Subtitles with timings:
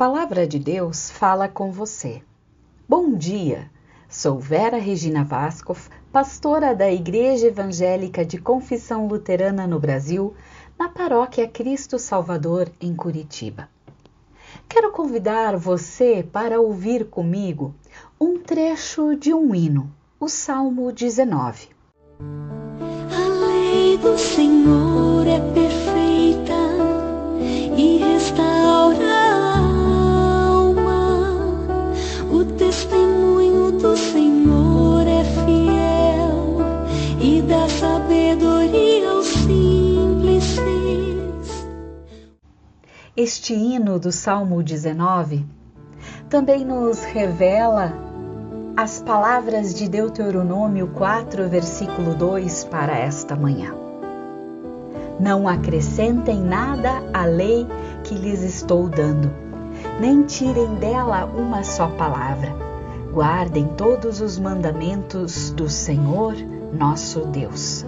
[0.00, 2.22] palavra de Deus fala com você.
[2.88, 3.70] Bom dia!
[4.08, 10.32] Sou Vera Regina Vascoff, pastora da Igreja Evangélica de Confissão Luterana no Brasil,
[10.78, 13.68] na paróquia Cristo Salvador, em Curitiba.
[14.66, 17.74] Quero convidar você para ouvir comigo
[18.18, 21.68] um trecho de um hino, o Salmo 19.
[22.18, 26.59] A lei do Senhor é perfeita
[43.16, 45.44] Este hino do Salmo 19
[46.28, 47.92] também nos revela
[48.76, 53.74] as palavras de Deuteronômio 4, versículo 2 para esta manhã.
[55.18, 57.66] Não acrescentem nada à lei
[58.04, 59.28] que lhes estou dando,
[59.98, 62.54] nem tirem dela uma só palavra.
[63.12, 66.36] Guardem todos os mandamentos do Senhor,
[66.72, 67.84] nosso Deus.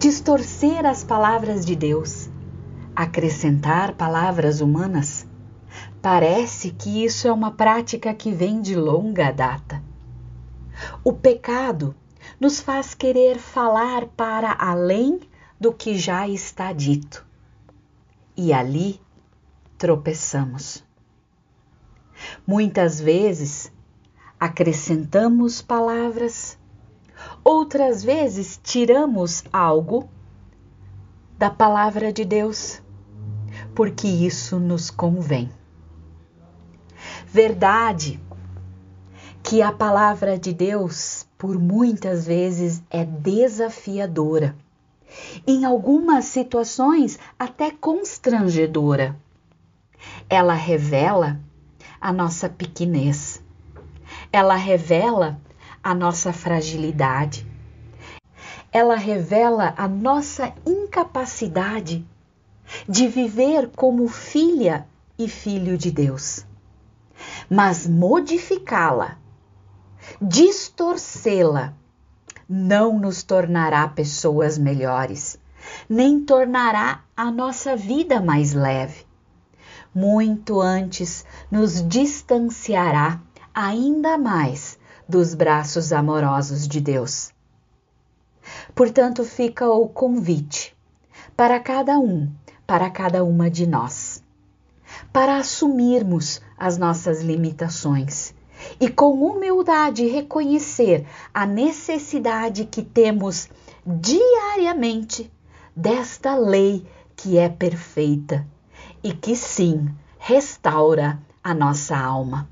[0.00, 2.23] Distorcer as palavras de Deus
[2.94, 5.26] acrescentar palavras humanas,
[6.00, 9.82] parece que isso é uma prática que vem de longa data.
[11.02, 11.94] O pecado
[12.38, 15.20] nos faz querer falar para além
[15.58, 17.24] do que já está dito.
[18.36, 19.00] E ali
[19.78, 20.84] tropeçamos.
[22.46, 23.72] Muitas vezes
[24.38, 26.58] acrescentamos palavras,
[27.42, 30.08] outras vezes tiramos algo
[31.38, 32.83] da palavra de Deus
[33.74, 35.50] porque isso nos convém.
[37.26, 38.20] Verdade
[39.42, 44.56] que a palavra de Deus, por muitas vezes, é desafiadora,
[45.46, 49.16] em algumas situações até constrangedora.
[50.30, 51.40] Ela revela
[52.00, 53.42] a nossa pequenez,
[54.32, 55.38] ela revela
[55.82, 57.46] a nossa fragilidade,
[58.72, 62.06] ela revela a nossa incapacidade
[62.88, 64.86] de viver como filha
[65.18, 66.44] e filho de Deus.
[67.48, 69.18] Mas modificá-la,
[70.20, 71.74] distorcê-la,
[72.48, 75.38] não nos tornará pessoas melhores,
[75.88, 79.06] nem tornará a nossa vida mais leve.
[79.94, 83.20] Muito antes nos distanciará
[83.54, 87.32] ainda mais dos braços amorosos de Deus.
[88.74, 90.76] Portanto, fica o convite
[91.36, 92.30] para cada um
[92.66, 94.22] para cada uma de nós,
[95.12, 98.34] para assumirmos as nossas limitações
[98.80, 103.48] e com humildade reconhecer a necessidade que temos
[103.86, 105.30] diariamente
[105.74, 106.86] desta lei
[107.16, 108.46] que é perfeita
[109.02, 109.88] e que sim
[110.18, 112.48] restaura a nossa alma.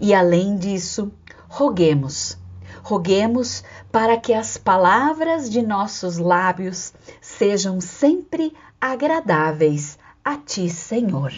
[0.00, 1.10] E além disso,
[1.48, 2.38] roguemos,
[2.82, 11.32] roguemos para que as palavras de nossos lábios sejam sempre agradáveis a ti, Senhor.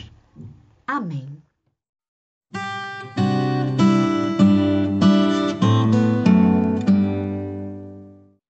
[0.86, 1.43] Amém.